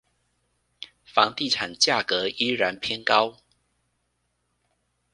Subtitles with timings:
[1.05, 3.37] 房地產價格依然偏高